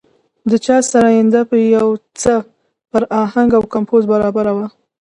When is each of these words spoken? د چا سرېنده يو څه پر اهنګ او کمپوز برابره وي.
د 0.49 0.51
چا 0.65 0.77
سرېنده 0.91 1.41
يو 1.77 1.87
څه 2.21 2.33
پر 2.91 3.03
اهنګ 3.23 3.49
او 3.57 3.63
کمپوز 3.73 4.03
برابره 4.13 4.51
وي. 4.57 4.67